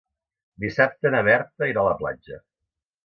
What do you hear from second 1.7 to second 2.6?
irà a la platja.